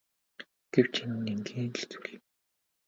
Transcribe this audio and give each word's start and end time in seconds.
Гэвч 0.73 0.93
энэ 1.05 1.17
нь 1.21 1.29
энгийн 1.33 1.71
л 1.79 1.83
зүйл. 1.91 2.21